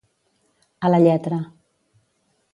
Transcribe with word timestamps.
A 0.89 0.91
la 0.93 1.01
lletra. 1.03 1.41